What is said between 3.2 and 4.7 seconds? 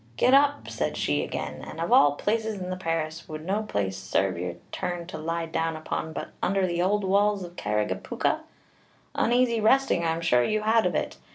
would no place sarve your